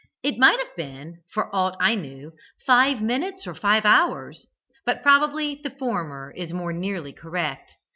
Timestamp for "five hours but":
3.53-5.03